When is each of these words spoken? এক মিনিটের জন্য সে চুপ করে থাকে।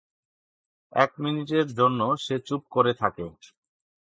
এক 0.93 1.11
মিনিটের 1.19 1.67
জন্য 1.73 1.99
সে 2.23 2.35
চুপ 2.47 2.61
করে 2.71 2.91
থাকে। 2.93 3.25